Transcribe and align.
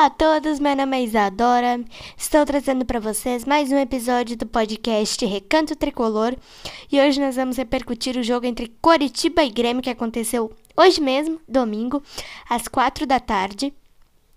Olá 0.00 0.06
a 0.06 0.10
todos, 0.10 0.58
meu 0.58 0.74
nome 0.74 0.96
é 0.96 1.04
Isadora. 1.04 1.78
Estou 2.16 2.46
trazendo 2.46 2.86
para 2.86 2.98
vocês 2.98 3.44
mais 3.44 3.70
um 3.70 3.76
episódio 3.76 4.34
do 4.34 4.46
podcast 4.46 5.26
Recanto 5.26 5.76
Tricolor 5.76 6.34
e 6.90 6.98
hoje 6.98 7.20
nós 7.20 7.36
vamos 7.36 7.58
repercutir 7.58 8.16
o 8.16 8.22
jogo 8.22 8.46
entre 8.46 8.72
Coritiba 8.80 9.44
e 9.44 9.50
Grêmio 9.50 9.82
que 9.82 9.90
aconteceu 9.90 10.50
hoje 10.74 11.02
mesmo, 11.02 11.38
domingo, 11.46 12.02
às 12.48 12.66
quatro 12.66 13.06
da 13.06 13.20
tarde. 13.20 13.74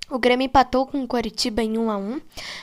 O 0.09 0.19
Grêmio 0.19 0.45
empatou 0.45 0.85
com 0.85 1.03
o 1.03 1.07
Coritiba 1.07 1.63
em 1.63 1.77
1 1.77 1.89
a 1.89 1.97
1. 1.97 2.21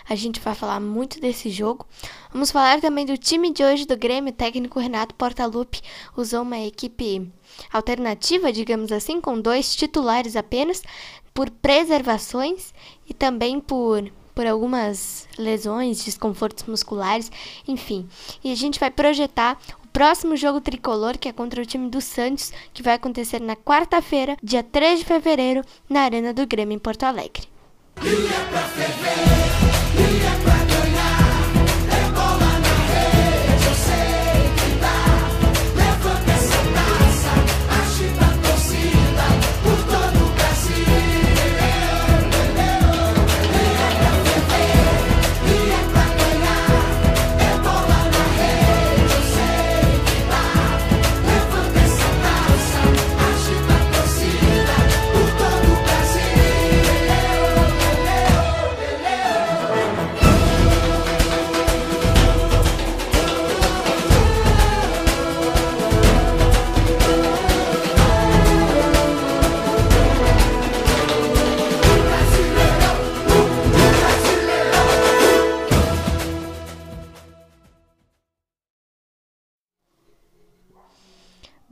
A 0.09 0.15
gente 0.15 0.41
vai 0.41 0.55
falar 0.55 0.79
muito 0.79 1.21
desse 1.21 1.51
jogo. 1.51 1.87
Vamos 2.33 2.51
falar 2.51 2.81
também 2.81 3.07
do 3.07 3.17
time 3.17 3.53
de 3.53 3.65
hoje 3.65 3.87
do 3.87 3.97
Grêmio. 3.97 4.31
O 4.31 4.37
técnico 4.37 4.79
Renato 4.79 5.15
Portaluppi 5.15 5.81
usou 6.17 6.43
uma 6.43 6.59
equipe 6.61 7.31
alternativa, 7.73 8.53
digamos 8.53 8.93
assim, 8.93 9.21
com 9.21 9.41
dois 9.41 9.75
titulares 9.75 10.37
apenas, 10.37 10.83
por 11.33 11.51
preservações 11.51 12.75
e 13.09 13.15
também 13.15 13.59
por 13.59 14.11
por 14.35 14.47
algumas 14.47 15.29
lesões, 15.37 16.03
desconfortos 16.03 16.65
musculares, 16.65 17.31
enfim. 17.69 18.09
E 18.43 18.51
a 18.51 18.55
gente 18.55 18.81
vai 18.81 18.91
projetar 18.91 19.59
próximo 19.93 20.37
jogo 20.37 20.61
tricolor, 20.61 21.19
que 21.19 21.29
é 21.29 21.33
contra 21.33 21.63
o 21.63 21.67
time 21.67 21.89
do 21.89 22.01
Santos, 22.01 22.53
que 22.73 22.83
vai 22.83 22.95
acontecer 22.95 23.41
na 23.41 23.57
quarta-feira, 23.57 24.37
dia 24.43 24.63
3 24.63 25.01
de 25.01 25.05
fevereiro, 25.05 25.63
na 25.89 26.03
Arena 26.03 26.33
do 26.33 26.47
Grêmio 26.47 26.77
em 26.77 26.79
Porto 26.79 27.05
Alegre. 27.05 27.49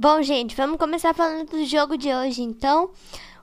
Bom, 0.01 0.23
gente, 0.23 0.55
vamos 0.55 0.79
começar 0.79 1.13
falando 1.13 1.51
do 1.51 1.65
jogo 1.65 1.99
de 1.99 2.15
hoje, 2.15 2.41
então. 2.41 2.93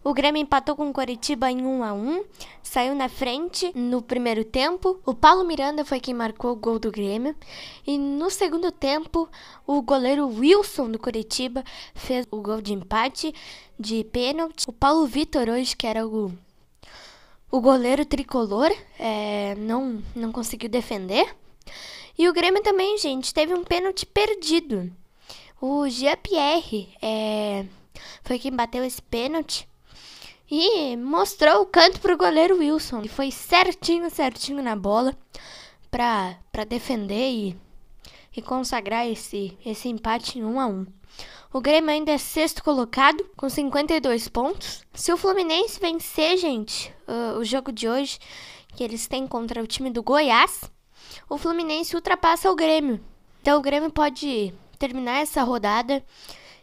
O 0.02 0.14
Grêmio 0.14 0.42
empatou 0.42 0.74
com 0.74 0.90
o 0.90 0.94
Coritiba 0.94 1.52
em 1.52 1.62
1 1.62 1.84
a 1.84 1.94
1 1.94 2.24
saiu 2.64 2.96
na 2.96 3.10
frente 3.10 3.74
no 3.76 4.02
primeiro 4.02 4.46
tempo. 4.46 4.98
O 5.06 5.14
Paulo 5.14 5.44
Miranda 5.44 5.84
foi 5.84 6.00
quem 6.00 6.14
marcou 6.14 6.54
o 6.54 6.56
gol 6.56 6.80
do 6.80 6.90
Grêmio. 6.90 7.36
E 7.86 7.98
no 7.98 8.30
segundo 8.30 8.72
tempo, 8.72 9.28
o 9.68 9.82
goleiro 9.82 10.30
Wilson 10.30 10.92
do 10.92 10.98
Coritiba 10.98 11.62
fez 11.94 12.26
o 12.32 12.42
gol 12.42 12.62
de 12.62 12.72
empate 12.72 13.36
de 13.78 14.06
pênalti. 14.06 14.64
O 14.70 14.72
Paulo 14.72 15.06
Vitor, 15.06 15.50
hoje, 15.50 15.76
que 15.76 15.86
era 15.86 16.08
o, 16.08 16.32
o 17.52 17.60
goleiro 17.60 18.06
tricolor, 18.06 18.72
é, 18.98 19.56
não, 19.56 20.02
não 20.16 20.32
conseguiu 20.32 20.70
defender. 20.70 21.36
E 22.18 22.30
o 22.30 22.34
Grêmio 22.34 22.64
também, 22.64 22.98
gente, 22.98 23.34
teve 23.34 23.54
um 23.54 23.66
pênalti 23.66 24.06
perdido. 24.06 24.90
O 25.68 25.90
Jean-Pierre 25.90 26.96
é, 27.02 27.66
foi 28.22 28.38
quem 28.38 28.52
bateu 28.52 28.84
esse 28.84 29.02
pênalti 29.02 29.68
e 30.48 30.96
mostrou 30.96 31.64
o 31.64 31.66
canto 31.66 32.00
pro 32.00 32.16
goleiro 32.16 32.60
Wilson. 32.60 33.02
E 33.02 33.08
foi 33.08 33.32
certinho, 33.32 34.08
certinho 34.12 34.62
na 34.62 34.76
bola 34.76 35.18
para 35.90 36.64
defender 36.70 37.32
e, 37.32 37.58
e 38.38 38.44
consagrar 38.44 39.08
esse, 39.08 39.58
esse 39.66 39.90
empate 39.90 40.38
em 40.38 40.46
1 40.46 40.60
a 40.60 40.68
1 40.68 40.86
O 41.52 41.60
Grêmio 41.60 41.90
ainda 41.90 42.12
é 42.12 42.20
sexto 42.20 42.64
colocado, 42.64 43.26
com 43.36 43.50
52 43.50 44.28
pontos. 44.28 44.84
Se 44.94 45.12
o 45.12 45.18
Fluminense 45.18 45.80
vencer, 45.80 46.38
gente, 46.38 46.94
uh, 47.08 47.40
o 47.40 47.44
jogo 47.44 47.72
de 47.72 47.90
hoje, 47.90 48.20
que 48.76 48.84
eles 48.84 49.08
têm 49.08 49.26
contra 49.26 49.64
o 49.64 49.68
time 49.68 49.90
do 49.90 50.04
Goiás, 50.04 50.70
o 51.28 51.40
Fluminense 51.40 51.96
ultrapassa 51.96 52.52
o 52.52 52.56
Grêmio. 52.56 53.04
Então 53.42 53.58
o 53.58 53.64
Grêmio 53.64 53.90
pode 53.90 54.54
terminar 54.76 55.22
essa 55.22 55.44
rodada 55.44 56.04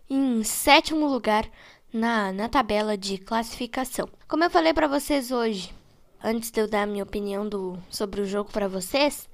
em 0.09 0.43
sétimo 0.45 1.07
lugar 1.07 1.49
na, 1.93 2.33
na 2.33 2.49
tabela 2.49 2.97
de 2.97 3.19
classificação. 3.19 4.09
Como 4.29 4.45
eu 4.45 4.51
falei 4.51 4.73
para 4.73 4.89
vocês 4.89 5.31
hoje, 5.31 5.73
antes 6.23 6.51
de 6.51 6.61
eu 6.61 6.69
dar 6.69 6.83
a 6.83 6.87
minha 6.87 7.05
opinião 7.05 7.49
do, 7.49 7.79
sobre 7.91 8.21
o 8.21 8.27
jogo 8.27 8.51
para 8.51 8.69
vocês, 8.69 9.29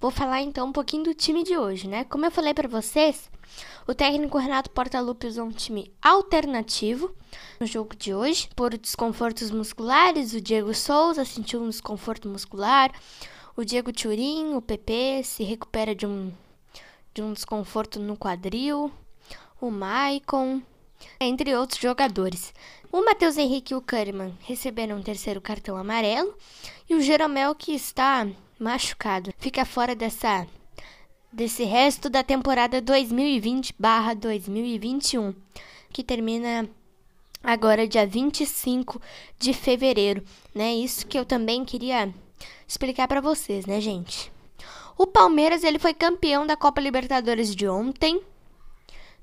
vou 0.00 0.10
falar 0.10 0.42
então 0.42 0.68
um 0.68 0.72
pouquinho 0.72 1.04
do 1.04 1.14
time 1.14 1.42
de 1.42 1.56
hoje, 1.56 1.88
né? 1.88 2.04
Como 2.04 2.26
eu 2.26 2.30
falei 2.30 2.52
para 2.52 2.68
vocês, 2.68 3.30
o 3.86 3.94
técnico 3.94 4.38
Renato 4.38 4.70
Portaluppi 4.70 5.26
usou 5.26 5.46
um 5.46 5.50
time 5.50 5.92
alternativo 6.00 7.14
no 7.58 7.66
jogo 7.66 7.96
de 7.96 8.14
hoje. 8.14 8.48
Por 8.54 8.76
desconfortos 8.76 9.50
musculares, 9.50 10.34
o 10.34 10.40
Diego 10.40 10.74
Souza 10.74 11.24
sentiu 11.24 11.62
um 11.62 11.68
desconforto 11.68 12.28
muscular, 12.28 12.92
o 13.56 13.64
Diego 13.64 13.92
Turim, 13.92 14.54
o 14.54 14.62
PP, 14.62 15.22
se 15.24 15.42
recupera 15.42 15.94
de 15.94 16.06
um 16.06 16.32
de 17.14 17.22
um 17.22 17.32
desconforto 17.32 18.00
no 18.00 18.16
quadril, 18.16 18.90
o 19.60 19.70
Maicon, 19.70 20.60
entre 21.20 21.54
outros 21.54 21.80
jogadores. 21.80 22.52
O 22.90 23.04
Matheus 23.04 23.36
Henrique 23.36 23.72
e 23.72 23.76
o 23.76 23.80
Kahneman 23.80 24.36
receberam 24.40 24.98
um 24.98 25.02
terceiro 25.02 25.40
cartão 25.40 25.76
amarelo 25.76 26.36
e 26.88 26.94
o 26.94 27.00
Jeromel, 27.00 27.54
que 27.54 27.72
está 27.72 28.26
machucado, 28.58 29.32
fica 29.38 29.64
fora 29.64 29.94
dessa 29.94 30.46
desse 31.32 31.64
resto 31.64 32.10
da 32.10 32.22
temporada 32.22 32.82
2020/2021, 32.82 35.34
que 35.90 36.04
termina 36.04 36.68
agora 37.42 37.88
dia 37.88 38.06
25 38.06 39.00
de 39.38 39.54
fevereiro, 39.54 40.22
né? 40.54 40.74
Isso 40.74 41.06
que 41.06 41.18
eu 41.18 41.24
também 41.24 41.64
queria 41.64 42.12
explicar 42.68 43.08
para 43.08 43.22
vocês, 43.22 43.64
né, 43.64 43.80
gente? 43.80 44.30
O 44.96 45.06
Palmeiras 45.06 45.64
ele 45.64 45.78
foi 45.78 45.94
campeão 45.94 46.46
da 46.46 46.56
Copa 46.56 46.80
Libertadores 46.80 47.54
de 47.54 47.66
ontem. 47.66 48.22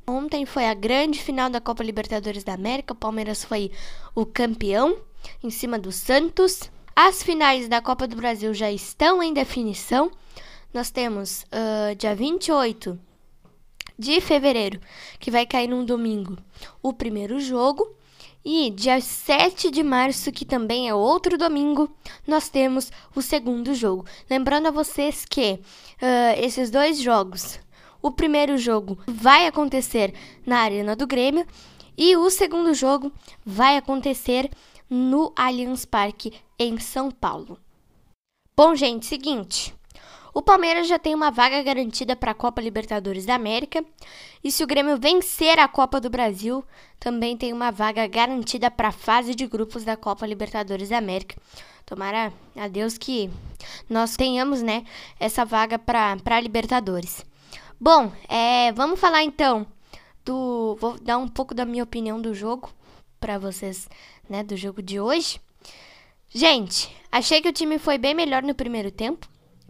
Ontem 0.08 0.46
foi 0.46 0.66
a 0.66 0.74
grande 0.74 1.22
final 1.22 1.50
da 1.50 1.62
Copa 1.62 1.84
Libertadores 1.84 2.44
da 2.44 2.54
América. 2.54 2.94
O 2.94 2.98
Palmeiras 2.98 3.44
foi 3.44 3.72
o 4.16 4.26
campeão 4.26 4.98
em 5.44 5.50
cima 5.50 5.78
do 5.78 5.92
Santos. 5.92 6.72
As 6.96 7.22
finais 7.22 7.68
da 7.68 7.82
Copa 7.82 8.08
do 8.08 8.16
Brasil 8.16 8.54
já 8.54 8.72
estão 8.72 9.22
em 9.22 9.34
definição. 9.34 10.12
Nós 10.74 10.90
temos 10.92 11.44
uh, 11.44 11.96
dia 11.96 12.16
28 12.16 13.00
de 13.98 14.22
fevereiro, 14.22 14.80
que 15.20 15.30
vai 15.30 15.46
cair 15.46 15.68
num 15.68 15.84
domingo, 15.84 16.38
o 16.82 16.94
primeiro 16.94 17.40
jogo. 17.40 17.96
E 18.44 18.70
dia 18.70 19.02
7 19.02 19.70
de 19.70 19.84
março, 19.84 20.32
que 20.32 20.46
também 20.46 20.88
é 20.88 20.94
outro 20.94 21.38
domingo, 21.38 21.90
nós 22.26 22.48
temos 22.50 22.92
o 23.16 23.22
segundo 23.22 23.74
jogo. 23.74 24.06
Lembrando 24.30 24.68
a 24.68 24.72
vocês 24.72 25.26
que 25.26 25.60
uh, 26.02 26.42
esses 26.42 26.72
dois 26.72 27.00
jogos, 27.00 27.60
o 28.02 28.12
primeiro 28.12 28.58
jogo 28.58 28.98
vai 29.06 29.46
acontecer 29.46 30.14
na 30.46 30.60
Arena 30.60 30.96
do 30.96 31.06
Grêmio 31.06 31.46
e 31.98 32.16
o 32.16 32.30
segundo 32.30 32.74
jogo 32.74 33.12
vai 33.46 33.76
acontecer 33.76 34.50
no 34.90 35.34
Allianz 35.36 35.84
Parque 35.84 36.34
em 36.58 36.80
São 36.80 37.12
Paulo. 37.12 37.60
Bom, 38.56 38.74
gente, 38.74 39.06
seguinte. 39.06 39.74
O 40.40 40.42
Palmeiras 40.42 40.88
já 40.88 40.98
tem 40.98 41.14
uma 41.14 41.30
vaga 41.30 41.62
garantida 41.62 42.16
para 42.16 42.32
a 42.32 42.34
Copa 42.34 42.62
Libertadores 42.62 43.26
da 43.26 43.36
América. 43.36 43.84
E 44.42 44.50
se 44.50 44.64
o 44.64 44.68
Grêmio 44.68 44.98
vencer 44.98 45.60
a 45.60 45.68
Copa 45.68 46.00
do 46.00 46.10
Brasil, 46.10 46.64
também 46.98 47.36
tem 47.36 47.52
uma 47.52 47.72
vaga 47.72 48.08
garantida 48.08 48.72
para 48.72 48.88
a 48.88 48.94
fase 48.94 49.36
de 49.36 49.46
grupos 49.46 49.84
da 49.84 49.98
Copa 49.98 50.26
Libertadores 50.26 50.88
da 50.88 50.98
América. 50.98 51.36
Tomara 51.86 52.32
a 52.56 52.70
Deus 52.70 52.98
que 52.98 53.30
nós 53.90 54.16
tenhamos, 54.16 54.62
né, 54.62 54.86
essa 55.20 55.44
vaga 55.44 55.78
para 55.78 56.16
a 56.24 56.40
Libertadores. 56.40 57.26
Bom, 57.78 58.10
é, 58.30 58.72
vamos 58.72 58.98
falar 58.98 59.24
então 59.24 59.68
do. 60.24 60.78
Vou 60.80 60.98
dar 61.02 61.18
um 61.18 61.28
pouco 61.28 61.54
da 61.54 61.66
minha 61.66 61.84
opinião 61.84 62.22
do 62.22 62.34
jogo 62.34 62.70
para 63.20 63.38
vocês, 63.38 63.90
né, 64.30 64.42
do 64.42 64.56
jogo 64.56 64.82
de 64.82 65.02
hoje. 65.02 65.42
Gente, 66.30 66.96
achei 67.12 67.42
que 67.42 67.50
o 67.50 67.54
time 67.54 67.78
foi 67.78 67.98
bem 67.98 68.14
melhor 68.14 68.42
no 68.42 68.56
primeiro 68.56 68.90
tempo 68.90 69.28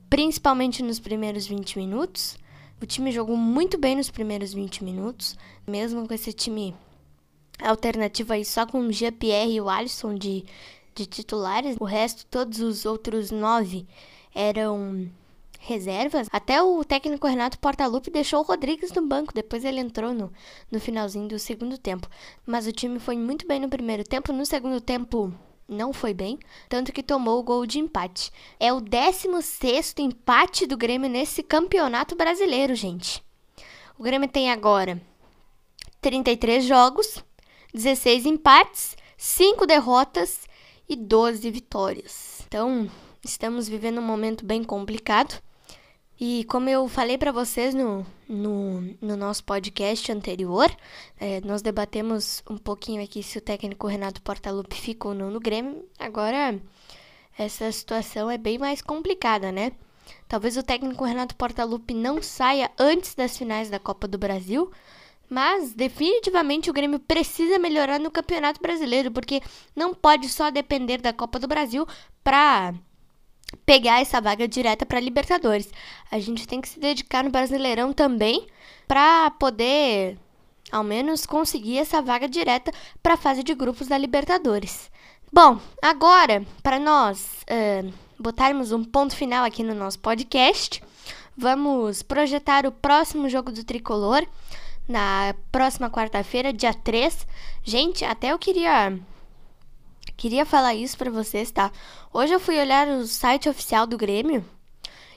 principalmente 0.09 0.81
nos 0.81 0.99
primeiros 0.99 1.45
20 1.45 1.77
minutos. 1.77 2.37
O 2.81 2.85
time 2.85 3.11
jogou 3.11 3.37
muito 3.37 3.77
bem 3.77 3.95
nos 3.95 4.09
primeiros 4.09 4.53
20 4.53 4.83
minutos, 4.83 5.37
mesmo 5.67 6.07
com 6.07 6.13
esse 6.13 6.31
time 6.33 6.73
alternativo 7.61 8.33
aí 8.33 8.45
só 8.45 8.65
com 8.65 8.79
o 8.79 8.91
Jean-Pierre 8.91 9.53
e 9.53 9.61
o 9.61 9.69
Alisson 9.69 10.15
de, 10.15 10.45
de 10.95 11.05
titulares, 11.05 11.75
o 11.79 11.83
resto, 11.83 12.25
todos 12.27 12.61
os 12.61 12.85
outros 12.85 13.31
nove 13.31 13.85
eram 14.33 15.09
reservas. 15.59 16.27
Até 16.31 16.61
o 16.63 16.83
técnico 16.85 17.27
Renato 17.27 17.59
Portaluppi 17.59 18.09
deixou 18.09 18.39
o 18.39 18.43
Rodrigues 18.43 18.93
no 18.93 19.05
banco, 19.05 19.33
depois 19.33 19.65
ele 19.65 19.81
entrou 19.81 20.13
no, 20.13 20.31
no 20.71 20.79
finalzinho 20.79 21.27
do 21.27 21.37
segundo 21.37 21.77
tempo. 21.77 22.07
Mas 22.45 22.65
o 22.65 22.71
time 22.71 22.97
foi 22.97 23.17
muito 23.17 23.45
bem 23.45 23.59
no 23.59 23.69
primeiro 23.69 24.05
tempo, 24.05 24.31
no 24.31 24.45
segundo 24.45 24.79
tempo 24.79 25.33
não 25.69 25.93
foi 25.93 26.13
bem, 26.13 26.39
tanto 26.67 26.91
que 26.91 27.03
tomou 27.03 27.39
o 27.39 27.43
gol 27.43 27.65
de 27.65 27.79
empate. 27.79 28.31
É 28.59 28.73
o 28.73 28.81
16 28.81 29.95
empate 29.99 30.65
do 30.65 30.75
Grêmio 30.75 31.09
nesse 31.09 31.43
campeonato 31.43 32.15
brasileiro, 32.15 32.75
gente. 32.75 33.23
O 33.97 34.03
Grêmio 34.03 34.27
tem 34.27 34.51
agora 34.51 35.01
33 36.01 36.65
jogos, 36.65 37.23
16 37.73 38.25
empates, 38.25 38.97
5 39.17 39.65
derrotas 39.65 40.47
e 40.87 40.95
12 40.95 41.51
vitórias. 41.51 42.41
Então, 42.47 42.89
estamos 43.23 43.67
vivendo 43.67 43.99
um 43.99 44.05
momento 44.05 44.45
bem 44.45 44.63
complicado. 44.63 45.41
E 46.19 46.43
como 46.45 46.67
eu 46.67 46.85
falei 46.89 47.17
para 47.17 47.31
vocês 47.31 47.73
no, 47.73 48.05
no, 48.27 48.81
no, 49.01 49.15
nosso 49.15 49.41
podcast 49.41 50.11
anterior, 50.11 50.69
é, 51.17 51.39
nós 51.41 51.61
debatemos 51.61 52.43
um 52.49 52.57
pouquinho 52.57 53.01
aqui 53.01 53.23
se 53.23 53.37
o 53.37 53.41
técnico 53.41 53.87
Renato 53.87 54.21
Portaluppi 54.21 54.75
fica 54.75 55.07
ou 55.07 55.13
não 55.13 55.31
no 55.31 55.39
Grêmio. 55.39 55.87
Agora, 55.97 56.59
essa 57.37 57.71
situação 57.71 58.29
é 58.29 58.37
bem 58.37 58.57
mais 58.57 58.81
complicada, 58.81 59.49
né? 59.49 59.71
Talvez 60.27 60.57
o 60.57 60.63
técnico 60.63 61.05
Renato 61.05 61.37
Portaluppi 61.37 61.93
não 61.93 62.21
saia 62.21 62.69
antes 62.77 63.15
das 63.15 63.37
finais 63.37 63.69
da 63.69 63.79
Copa 63.79 64.05
do 64.05 64.17
Brasil, 64.17 64.69
mas 65.29 65.73
definitivamente 65.73 66.69
o 66.69 66.73
Grêmio 66.73 66.99
precisa 66.99 67.57
melhorar 67.57 67.97
no 67.97 68.11
Campeonato 68.11 68.61
Brasileiro, 68.61 69.09
porque 69.09 69.41
não 69.73 69.93
pode 69.93 70.27
só 70.27 70.51
depender 70.51 70.97
da 70.97 71.13
Copa 71.13 71.39
do 71.39 71.47
Brasil 71.47 71.87
para 72.21 72.73
pegar 73.65 74.01
essa 74.01 74.21
vaga 74.21 74.47
direta 74.47 74.85
para 74.85 74.99
Libertadores. 74.99 75.69
A 76.11 76.19
gente 76.19 76.47
tem 76.47 76.61
que 76.61 76.69
se 76.69 76.79
dedicar 76.79 77.23
no 77.23 77.29
Brasileirão 77.29 77.93
também 77.93 78.47
para 78.87 79.31
poder 79.31 80.17
ao 80.71 80.83
menos 80.83 81.25
conseguir 81.25 81.79
essa 81.79 82.01
vaga 82.01 82.27
direta 82.27 82.71
para 83.01 83.15
a 83.15 83.17
fase 83.17 83.43
de 83.43 83.53
grupos 83.53 83.87
da 83.87 83.97
Libertadores. 83.97 84.91
Bom, 85.31 85.59
agora 85.81 86.43
para 86.63 86.79
nós 86.79 87.43
uh, 87.49 87.93
botarmos 88.19 88.71
um 88.71 88.83
ponto 88.83 89.15
final 89.15 89.45
aqui 89.45 89.63
no 89.63 89.75
nosso 89.75 89.99
podcast, 89.99 90.83
vamos 91.37 92.01
projetar 92.01 92.65
o 92.65 92.71
próximo 92.71 93.29
jogo 93.29 93.51
do 93.51 93.63
Tricolor 93.63 94.25
na 94.87 95.35
próxima 95.51 95.89
quarta-feira, 95.89 96.51
dia 96.51 96.73
3. 96.73 97.27
Gente, 97.63 98.03
até 98.03 98.31
eu 98.31 98.39
queria 98.39 98.99
Queria 100.19 100.45
falar 100.45 100.75
isso 100.75 100.97
para 100.97 101.09
vocês, 101.09 101.49
tá? 101.49 101.71
Hoje 102.11 102.33
eu 102.33 102.41
fui 102.41 102.59
olhar 102.59 102.89
o 102.89 103.07
site 103.07 103.47
oficial 103.47 103.87
do 103.87 103.97
Grêmio 103.97 104.43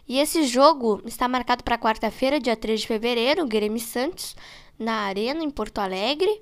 e 0.07 0.21
esse 0.21 0.45
jogo 0.45 1.03
está 1.05 1.27
marcado 1.27 1.65
para 1.65 1.77
quarta-feira, 1.77 2.39
dia 2.39 2.55
3 2.55 2.83
de 2.83 2.87
fevereiro, 2.87 3.45
Grêmio 3.45 3.81
Santos, 3.81 4.37
na 4.79 5.01
Arena, 5.01 5.43
em 5.43 5.51
Porto 5.51 5.79
Alegre, 5.81 6.41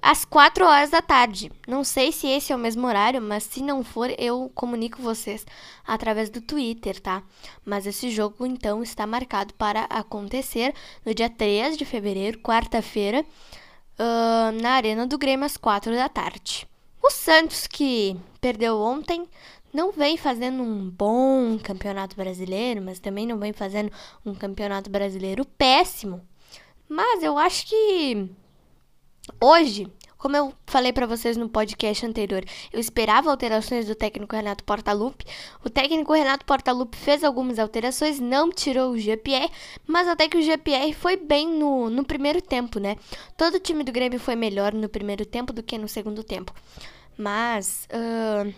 às 0.00 0.24
4 0.24 0.64
horas 0.64 0.90
da 0.90 1.02
tarde. 1.02 1.50
Não 1.66 1.82
sei 1.82 2.12
se 2.12 2.28
esse 2.28 2.52
é 2.52 2.54
o 2.54 2.60
mesmo 2.60 2.86
horário, 2.86 3.20
mas 3.20 3.42
se 3.42 3.60
não 3.60 3.82
for, 3.82 4.14
eu 4.18 4.48
comunico 4.54 5.02
vocês 5.02 5.44
através 5.84 6.30
do 6.30 6.40
Twitter, 6.40 7.00
tá? 7.00 7.24
Mas 7.64 7.88
esse 7.88 8.08
jogo, 8.08 8.46
então, 8.46 8.84
está 8.84 9.04
marcado 9.04 9.52
para 9.54 9.82
acontecer 9.90 10.72
no 11.04 11.12
dia 11.12 11.28
3 11.28 11.76
de 11.76 11.84
fevereiro, 11.84 12.38
quarta-feira, 12.38 13.26
uh, 13.98 14.62
na 14.62 14.74
Arena 14.74 15.08
do 15.08 15.18
Grêmio, 15.18 15.44
às 15.44 15.56
4 15.56 15.92
da 15.92 16.08
tarde. 16.08 16.70
Santos, 17.12 17.66
que 17.66 18.16
perdeu 18.40 18.78
ontem, 18.78 19.26
não 19.72 19.92
vem 19.92 20.16
fazendo 20.16 20.62
um 20.62 20.90
bom 20.90 21.58
campeonato 21.58 22.16
brasileiro, 22.16 22.82
mas 22.82 22.98
também 22.98 23.26
não 23.26 23.38
vem 23.38 23.52
fazendo 23.52 23.90
um 24.24 24.34
campeonato 24.34 24.90
brasileiro 24.90 25.44
péssimo. 25.44 26.20
Mas 26.88 27.22
eu 27.22 27.38
acho 27.38 27.66
que 27.66 28.28
hoje 29.40 29.90
como 30.22 30.36
eu 30.36 30.54
falei 30.68 30.92
para 30.92 31.04
vocês 31.04 31.36
no 31.36 31.48
podcast 31.48 32.06
anterior, 32.06 32.44
eu 32.72 32.78
esperava 32.78 33.28
alterações 33.28 33.88
do 33.88 33.94
técnico 33.96 34.36
Renato 34.36 34.62
Portaluppi. 34.62 35.26
O 35.64 35.68
técnico 35.68 36.12
Renato 36.12 36.44
Portaluppi 36.44 36.96
fez 36.96 37.24
algumas 37.24 37.58
alterações, 37.58 38.20
não 38.20 38.48
tirou 38.48 38.92
o 38.92 38.98
GPR, 38.98 39.50
mas 39.84 40.06
até 40.06 40.28
que 40.28 40.38
o 40.38 40.42
GPR 40.42 40.92
foi 40.92 41.16
bem 41.16 41.48
no, 41.48 41.90
no 41.90 42.04
primeiro 42.04 42.40
tempo, 42.40 42.78
né? 42.78 42.96
Todo 43.36 43.58
time 43.58 43.82
do 43.82 43.90
Grêmio 43.90 44.20
foi 44.20 44.36
melhor 44.36 44.72
no 44.72 44.88
primeiro 44.88 45.26
tempo 45.26 45.52
do 45.52 45.60
que 45.60 45.76
no 45.76 45.88
segundo 45.88 46.22
tempo. 46.22 46.54
Mas 47.16 47.88
uh, 47.92 48.52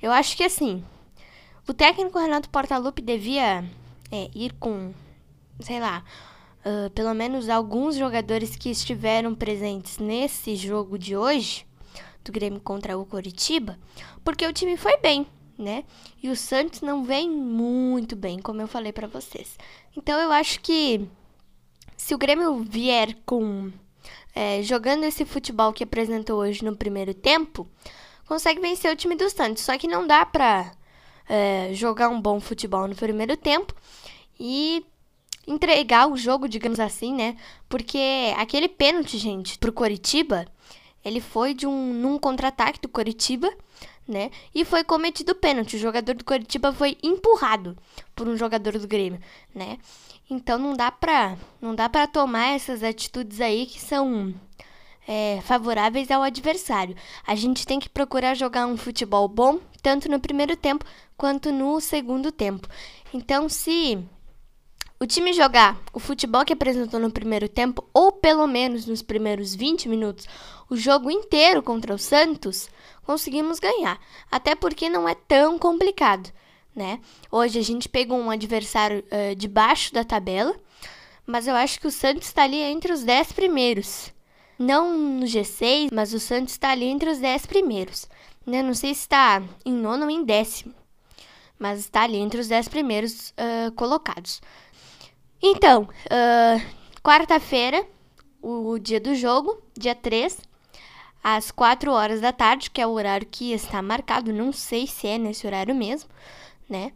eu 0.00 0.10
acho 0.10 0.36
que 0.36 0.44
assim, 0.44 0.84
o 1.68 1.74
técnico 1.74 2.18
Renato 2.18 2.48
Portaluppi 2.50 3.02
devia 3.02 3.64
é, 4.10 4.30
ir 4.34 4.52
com, 4.54 4.92
sei 5.60 5.78
lá, 5.78 6.04
uh, 6.64 6.90
pelo 6.90 7.14
menos 7.14 7.48
alguns 7.48 7.96
jogadores 7.96 8.56
que 8.56 8.70
estiveram 8.70 9.34
presentes 9.34 9.98
nesse 9.98 10.56
jogo 10.56 10.98
de 10.98 11.16
hoje, 11.16 11.66
do 12.24 12.32
Grêmio 12.32 12.60
contra 12.60 12.98
o 12.98 13.06
Coritiba, 13.06 13.78
porque 14.24 14.46
o 14.46 14.52
time 14.52 14.76
foi 14.76 14.96
bem, 14.98 15.26
né? 15.56 15.84
E 16.22 16.28
o 16.28 16.36
Santos 16.36 16.80
não 16.80 17.04
vem 17.04 17.30
muito 17.30 18.16
bem, 18.16 18.40
como 18.40 18.60
eu 18.60 18.68
falei 18.68 18.92
para 18.92 19.06
vocês. 19.06 19.56
Então 19.96 20.18
eu 20.18 20.32
acho 20.32 20.60
que 20.60 21.06
se 21.96 22.14
o 22.14 22.18
Grêmio 22.18 22.64
vier 22.64 23.16
com 23.24 23.70
é, 24.34 24.62
jogando 24.62 25.04
esse 25.04 25.24
futebol 25.24 25.72
que 25.72 25.84
apresentou 25.84 26.38
hoje 26.38 26.64
no 26.64 26.76
primeiro 26.76 27.14
tempo, 27.14 27.68
consegue 28.26 28.60
vencer 28.60 28.92
o 28.92 28.96
time 28.96 29.16
do 29.16 29.28
Santos. 29.28 29.62
Só 29.62 29.76
que 29.76 29.88
não 29.88 30.06
dá 30.06 30.24
pra 30.24 30.72
é, 31.28 31.70
jogar 31.72 32.08
um 32.08 32.20
bom 32.20 32.40
futebol 32.40 32.86
no 32.86 32.94
primeiro 32.94 33.36
tempo 33.36 33.74
e 34.38 34.84
entregar 35.46 36.08
o 36.08 36.16
jogo, 36.16 36.48
digamos 36.48 36.80
assim, 36.80 37.14
né? 37.14 37.36
Porque 37.68 38.32
aquele 38.36 38.68
pênalti, 38.68 39.18
gente, 39.18 39.58
pro 39.58 39.72
Coritiba, 39.72 40.46
ele 41.04 41.20
foi 41.20 41.54
de 41.54 41.66
um 41.66 41.92
num 41.92 42.18
contra-ataque 42.18 42.80
do 42.80 42.88
Coritiba, 42.88 43.50
né? 44.06 44.30
E 44.54 44.64
foi 44.64 44.82
cometido 44.84 45.34
pênalti. 45.34 45.76
O 45.76 45.80
jogador 45.80 46.14
do 46.14 46.24
Coritiba 46.24 46.72
foi 46.72 46.98
empurrado 47.02 47.76
por 48.14 48.28
um 48.28 48.36
jogador 48.36 48.78
do 48.78 48.88
Grêmio, 48.88 49.20
né? 49.54 49.78
Então 50.28 50.58
não 50.58 50.74
dá 50.74 50.90
pra, 50.90 51.36
não 51.60 51.74
dá 51.74 51.88
pra 51.88 52.06
tomar 52.06 52.54
essas 52.54 52.82
atitudes 52.82 53.40
aí 53.40 53.66
que 53.66 53.80
são 53.80 54.32
é, 55.06 55.40
favoráveis 55.42 56.10
ao 56.10 56.22
adversário. 56.22 56.96
A 57.26 57.34
gente 57.34 57.66
tem 57.66 57.80
que 57.80 57.88
procurar 57.88 58.34
jogar 58.34 58.66
um 58.66 58.76
futebol 58.76 59.26
bom, 59.26 59.58
tanto 59.82 60.08
no 60.08 60.20
primeiro 60.20 60.56
tempo 60.56 60.84
quanto 61.16 61.50
no 61.50 61.80
segundo 61.80 62.30
tempo. 62.30 62.68
Então, 63.12 63.48
se 63.48 63.98
o 65.02 65.06
time 65.06 65.32
jogar 65.32 65.80
o 65.94 65.98
futebol 65.98 66.44
que 66.44 66.52
apresentou 66.52 67.00
no 67.00 67.10
primeiro 67.10 67.48
tempo, 67.48 67.82
ou 67.94 68.12
pelo 68.12 68.46
menos 68.46 68.84
nos 68.84 69.00
primeiros 69.00 69.54
20 69.54 69.88
minutos, 69.88 70.26
o 70.68 70.76
jogo 70.76 71.10
inteiro 71.10 71.62
contra 71.62 71.94
o 71.94 71.98
Santos, 71.98 72.68
conseguimos 73.02 73.58
ganhar. 73.58 73.98
Até 74.30 74.54
porque 74.54 74.90
não 74.90 75.08
é 75.08 75.14
tão 75.14 75.58
complicado, 75.58 76.30
né? 76.76 77.00
Hoje 77.32 77.58
a 77.58 77.62
gente 77.62 77.88
pegou 77.88 78.18
um 78.18 78.30
adversário 78.30 79.02
uh, 79.06 79.34
de 79.34 79.48
baixo 79.48 79.94
da 79.94 80.04
tabela, 80.04 80.54
mas 81.26 81.46
eu 81.46 81.54
acho 81.54 81.80
que 81.80 81.86
o 81.86 81.90
Santos 81.90 82.26
está 82.26 82.42
ali 82.42 82.58
entre 82.58 82.92
os 82.92 83.02
10 83.02 83.32
primeiros. 83.32 84.12
Não 84.58 84.98
no 84.98 85.24
G6, 85.24 85.88
mas 85.90 86.12
o 86.12 86.20
Santos 86.20 86.52
está 86.52 86.72
ali 86.72 86.84
entre 86.84 87.08
os 87.08 87.18
10 87.18 87.46
primeiros. 87.46 88.06
Né? 88.46 88.62
Não 88.62 88.74
sei 88.74 88.92
se 88.92 89.00
está 89.00 89.42
em 89.64 89.72
nono 89.72 90.04
ou 90.04 90.10
em 90.10 90.22
décimo, 90.22 90.74
mas 91.58 91.80
está 91.80 92.02
ali 92.02 92.18
entre 92.18 92.38
os 92.38 92.48
10 92.48 92.68
primeiros 92.68 93.30
uh, 93.30 93.72
colocados. 93.72 94.42
Então, 95.42 95.82
uh, 95.84 96.62
quarta-feira, 97.02 97.86
o, 98.42 98.72
o, 98.72 98.78
dia 98.78 99.00
do 99.00 99.14
jogo, 99.14 99.62
dia 99.76 99.94
3, 99.94 100.38
às 101.24 101.50
4 101.50 101.90
horas 101.90 102.20
da 102.20 102.32
tarde, 102.32 102.70
que 102.70 102.80
é 102.80 102.86
o 102.86 102.90
horário 102.90 103.26
que 103.26 103.52
está 103.52 103.80
marcado, 103.80 104.32
não 104.32 104.52
sei 104.52 104.86
se 104.86 105.06
é 105.06 105.16
nesse 105.16 105.46
horário 105.46 105.74
mesmo, 105.74 106.10
né? 106.68 106.92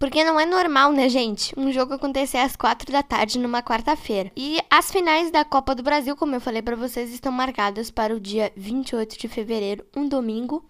Porque 0.00 0.24
não 0.24 0.40
é 0.40 0.44
normal, 0.44 0.90
né, 0.90 1.08
gente? 1.08 1.54
Um 1.56 1.70
jogo 1.70 1.94
acontecer 1.94 2.38
às 2.38 2.56
4 2.56 2.90
da 2.90 3.04
tarde 3.04 3.38
numa 3.38 3.62
quarta-feira. 3.62 4.32
E 4.36 4.58
as 4.68 4.90
finais 4.90 5.30
da 5.30 5.44
Copa 5.44 5.76
do 5.76 5.82
Brasil, 5.84 6.16
como 6.16 6.34
eu 6.34 6.40
falei 6.40 6.60
para 6.60 6.74
vocês, 6.74 7.14
estão 7.14 7.30
marcadas 7.30 7.88
para 7.88 8.12
o 8.12 8.18
dia 8.18 8.52
28 8.56 9.16
de 9.16 9.28
fevereiro, 9.28 9.86
um 9.96 10.08
domingo, 10.08 10.68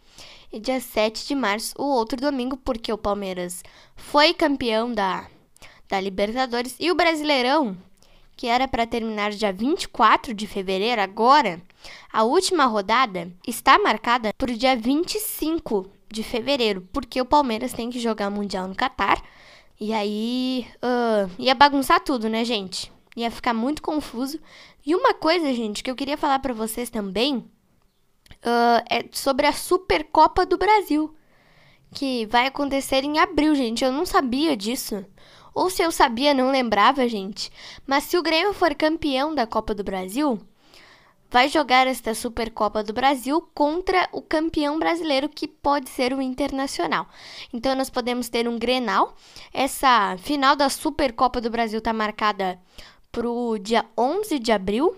e 0.52 0.60
dia 0.60 0.78
7 0.80 1.26
de 1.26 1.34
março, 1.34 1.74
o 1.78 1.84
outro 1.84 2.20
domingo, 2.20 2.58
porque 2.58 2.92
o 2.92 2.98
Palmeiras 2.98 3.62
foi 3.96 4.34
campeão 4.34 4.92
da 4.92 5.26
da 5.92 6.00
Libertadores 6.00 6.74
e 6.80 6.90
o 6.90 6.94
Brasileirão, 6.94 7.76
que 8.34 8.46
era 8.46 8.66
para 8.66 8.86
terminar 8.86 9.30
dia 9.30 9.52
24 9.52 10.32
de 10.32 10.46
fevereiro, 10.46 11.02
agora, 11.02 11.60
a 12.10 12.22
última 12.22 12.64
rodada 12.64 13.30
está 13.46 13.78
marcada 13.78 14.32
para 14.38 14.50
o 14.50 14.56
dia 14.56 14.74
25 14.74 15.86
de 16.10 16.22
fevereiro, 16.22 16.88
porque 16.94 17.20
o 17.20 17.26
Palmeiras 17.26 17.74
tem 17.74 17.90
que 17.90 18.00
jogar 18.00 18.30
Mundial 18.30 18.66
no 18.66 18.74
Catar. 18.74 19.22
E 19.78 19.92
aí 19.92 20.66
uh, 20.76 21.30
ia 21.38 21.54
bagunçar 21.54 22.00
tudo, 22.00 22.26
né, 22.26 22.42
gente? 22.42 22.90
Ia 23.14 23.30
ficar 23.30 23.52
muito 23.52 23.82
confuso. 23.82 24.40
E 24.86 24.94
uma 24.94 25.12
coisa, 25.12 25.52
gente, 25.52 25.82
que 25.82 25.90
eu 25.90 25.94
queria 25.94 26.16
falar 26.16 26.38
para 26.38 26.54
vocês 26.54 26.88
também, 26.88 27.36
uh, 27.36 28.82
é 28.88 29.04
sobre 29.12 29.46
a 29.46 29.52
Supercopa 29.52 30.46
do 30.46 30.56
Brasil, 30.56 31.14
que 31.94 32.24
vai 32.24 32.46
acontecer 32.46 33.04
em 33.04 33.18
abril, 33.18 33.54
gente. 33.54 33.84
Eu 33.84 33.92
não 33.92 34.06
sabia 34.06 34.56
disso. 34.56 35.04
Ou 35.54 35.68
se 35.68 35.82
eu 35.82 35.92
sabia, 35.92 36.32
não 36.34 36.50
lembrava, 36.50 37.08
gente. 37.08 37.50
Mas 37.86 38.04
se 38.04 38.16
o 38.16 38.22
Grêmio 38.22 38.54
for 38.54 38.74
campeão 38.74 39.34
da 39.34 39.46
Copa 39.46 39.74
do 39.74 39.84
Brasil, 39.84 40.40
vai 41.32 41.48
jogar 41.48 41.86
esta 41.86 42.14
Supercopa 42.14 42.84
do 42.84 42.92
Brasil 42.92 43.40
contra 43.54 44.06
o 44.12 44.20
campeão 44.20 44.78
brasileiro, 44.78 45.30
que 45.30 45.48
pode 45.48 45.88
ser 45.88 46.12
o 46.12 46.20
Internacional. 46.20 47.08
Então, 47.52 47.74
nós 47.74 47.88
podemos 47.88 48.28
ter 48.28 48.46
um 48.46 48.58
Grenal. 48.58 49.14
Essa 49.52 50.16
final 50.18 50.54
da 50.54 50.68
Supercopa 50.68 51.40
do 51.40 51.50
Brasil 51.50 51.78
está 51.78 51.92
marcada 51.92 52.60
para 53.10 53.28
o 53.28 53.58
dia 53.58 53.84
11 53.96 54.38
de 54.38 54.52
abril. 54.52 54.94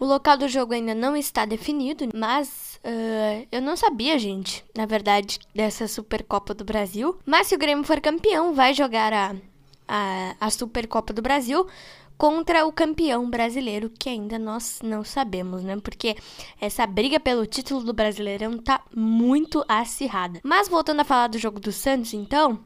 O 0.00 0.04
local 0.04 0.36
do 0.36 0.48
jogo 0.48 0.74
ainda 0.74 0.96
não 0.96 1.16
está 1.16 1.44
definido, 1.44 2.08
mas 2.12 2.80
uh, 2.84 3.46
eu 3.52 3.62
não 3.62 3.76
sabia, 3.76 4.18
gente, 4.18 4.64
na 4.76 4.84
verdade, 4.84 5.38
dessa 5.54 5.86
Supercopa 5.86 6.52
do 6.52 6.64
Brasil. 6.64 7.16
Mas 7.24 7.46
se 7.46 7.54
o 7.54 7.58
Grêmio 7.58 7.84
for 7.84 8.00
campeão, 8.00 8.52
vai 8.52 8.74
jogar 8.74 9.12
a, 9.12 9.36
a, 9.86 10.34
a 10.40 10.50
Supercopa 10.50 11.12
do 11.12 11.22
Brasil 11.22 11.66
contra 12.16 12.64
o 12.64 12.72
campeão 12.72 13.28
brasileiro, 13.28 13.90
que 13.90 14.08
ainda 14.08 14.38
nós 14.38 14.78
não 14.82 15.02
sabemos, 15.02 15.64
né? 15.64 15.76
Porque 15.82 16.16
essa 16.60 16.86
briga 16.86 17.18
pelo 17.18 17.46
título 17.46 17.82
do 17.82 17.92
Brasileirão 17.92 18.58
tá 18.58 18.80
muito 18.94 19.64
acirrada. 19.66 20.40
Mas 20.44 20.68
voltando 20.68 21.00
a 21.00 21.04
falar 21.04 21.26
do 21.26 21.38
jogo 21.38 21.58
do 21.58 21.72
Santos, 21.72 22.14
então, 22.14 22.60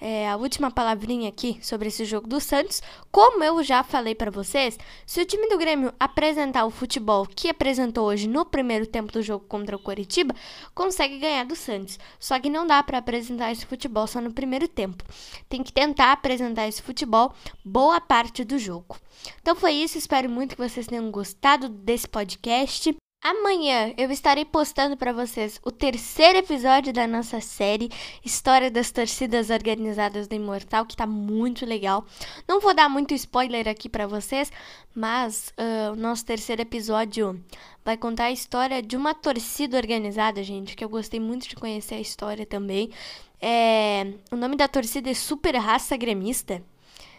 é, 0.00 0.28
a 0.28 0.36
última 0.36 0.70
palavrinha 0.70 1.28
aqui 1.28 1.58
sobre 1.62 1.88
esse 1.88 2.04
jogo 2.04 2.26
do 2.28 2.40
Santos. 2.40 2.82
Como 3.10 3.42
eu 3.42 3.62
já 3.62 3.82
falei 3.82 4.14
para 4.14 4.30
vocês, 4.30 4.78
se 5.06 5.20
o 5.20 5.24
time 5.24 5.48
do 5.48 5.58
Grêmio 5.58 5.92
apresentar 5.98 6.64
o 6.64 6.70
futebol 6.70 7.26
que 7.26 7.48
apresentou 7.48 8.06
hoje 8.06 8.28
no 8.28 8.44
primeiro 8.44 8.86
tempo 8.86 9.12
do 9.12 9.22
jogo 9.22 9.44
contra 9.46 9.76
o 9.76 9.78
Coritiba, 9.78 10.34
consegue 10.74 11.18
ganhar 11.18 11.44
do 11.44 11.56
Santos. 11.56 11.98
Só 12.18 12.38
que 12.38 12.50
não 12.50 12.66
dá 12.66 12.82
para 12.82 12.98
apresentar 12.98 13.52
esse 13.52 13.64
futebol 13.64 14.06
só 14.06 14.20
no 14.20 14.32
primeiro 14.32 14.68
tempo. 14.68 15.04
Tem 15.48 15.62
que 15.62 15.72
tentar 15.72 16.12
apresentar 16.12 16.68
esse 16.68 16.82
futebol 16.82 17.34
boa 17.64 18.00
parte 18.00 18.44
do 18.44 18.58
jogo. 18.58 18.96
Então 19.40 19.54
foi 19.54 19.72
isso, 19.72 19.96
espero 19.98 20.28
muito 20.28 20.56
que 20.56 20.68
vocês 20.68 20.86
tenham 20.86 21.10
gostado 21.10 21.68
desse 21.68 22.06
podcast. 22.06 22.94
Amanhã 23.28 23.92
eu 23.96 24.08
estarei 24.12 24.44
postando 24.44 24.96
para 24.96 25.12
vocês 25.12 25.60
o 25.64 25.72
terceiro 25.72 26.38
episódio 26.38 26.92
da 26.92 27.08
nossa 27.08 27.40
série 27.40 27.90
História 28.24 28.70
das 28.70 28.92
Torcidas 28.92 29.50
Organizadas 29.50 30.28
do 30.28 30.36
Imortal, 30.36 30.86
que 30.86 30.94
tá 30.94 31.08
muito 31.08 31.66
legal. 31.66 32.06
Não 32.46 32.60
vou 32.60 32.72
dar 32.72 32.88
muito 32.88 33.14
spoiler 33.14 33.66
aqui 33.66 33.88
para 33.88 34.06
vocês, 34.06 34.52
mas 34.94 35.52
uh, 35.58 35.94
o 35.94 35.96
nosso 35.96 36.24
terceiro 36.24 36.62
episódio 36.62 37.42
vai 37.84 37.96
contar 37.96 38.26
a 38.26 38.30
história 38.30 38.80
de 38.80 38.96
uma 38.96 39.12
torcida 39.12 39.76
organizada, 39.76 40.40
gente, 40.44 40.76
que 40.76 40.84
eu 40.84 40.88
gostei 40.88 41.18
muito 41.18 41.48
de 41.48 41.56
conhecer 41.56 41.96
a 41.96 42.00
história 42.00 42.46
também. 42.46 42.92
É, 43.40 44.06
o 44.30 44.36
nome 44.36 44.54
da 44.54 44.68
torcida 44.68 45.10
é 45.10 45.14
Super 45.14 45.56
Raça 45.56 45.96
Gremista. 45.96 46.62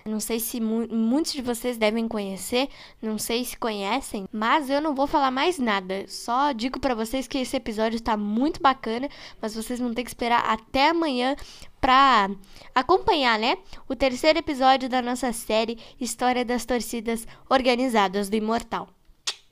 Não 0.07 0.19
sei 0.19 0.39
se 0.39 0.59
mu 0.59 0.87
muitos 0.87 1.33
de 1.33 1.41
vocês 1.41 1.77
devem 1.77 2.07
conhecer, 2.07 2.69
não 3.01 3.17
sei 3.17 3.43
se 3.43 3.57
conhecem, 3.57 4.27
mas 4.31 4.69
eu 4.69 4.81
não 4.81 4.95
vou 4.95 5.05
falar 5.05 5.31
mais 5.31 5.59
nada. 5.59 6.05
Só 6.07 6.51
digo 6.51 6.79
para 6.79 6.95
vocês 6.95 7.27
que 7.27 7.37
esse 7.37 7.57
episódio 7.57 7.97
está 7.97 8.15
muito 8.15 8.61
bacana, 8.61 9.09
mas 9.41 9.53
vocês 9.53 9.79
vão 9.79 9.93
ter 9.93 10.03
que 10.03 10.09
esperar 10.09 10.43
até 10.45 10.89
amanhã 10.89 11.35
para 11.81 12.29
acompanhar, 12.73 13.37
né? 13.37 13.57
O 13.87 13.95
terceiro 13.95 14.39
episódio 14.39 14.89
da 14.89 15.01
nossa 15.01 15.31
série 15.33 15.77
História 15.99 16.45
das 16.45 16.65
Torcidas 16.65 17.27
Organizadas 17.49 18.29
do 18.29 18.35
Imortal. 18.35 18.89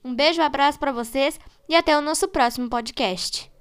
Um 0.04 0.14
beijo, 0.14 0.42
um 0.42 0.46
abraço 0.46 0.80
para 0.80 0.92
vocês 0.92 1.40
e 1.68 1.76
até 1.76 1.98
o 1.98 2.02
nosso 2.02 2.28
próximo 2.28 2.70
podcast. 2.70 3.52